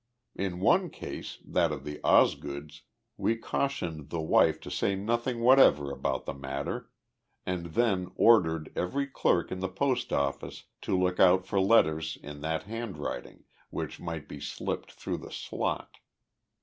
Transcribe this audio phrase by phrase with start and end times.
[0.35, 2.81] In one case that of the Osgoods
[3.17, 6.89] we cautioned the wife to say nothing whatever about the matter,
[7.45, 12.41] and then ordered every clerk in the post office to look out for letters in
[12.41, 15.97] that handwriting which might be slipped through the slot.